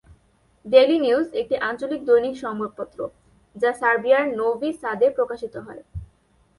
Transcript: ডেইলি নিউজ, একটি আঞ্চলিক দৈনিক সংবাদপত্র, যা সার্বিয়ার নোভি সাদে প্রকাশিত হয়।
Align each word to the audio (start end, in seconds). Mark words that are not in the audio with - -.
ডেইলি 0.65 0.97
নিউজ, 0.99 1.27
একটি 1.41 1.55
আঞ্চলিক 1.69 2.01
দৈনিক 2.05 2.35
সংবাদপত্র, 2.37 2.99
যা 3.55 3.71
সার্বিয়ার 3.73 4.25
নোভি 4.37 4.69
সাদে 4.81 5.07
প্রকাশিত 5.17 5.55
হয়। 5.65 5.81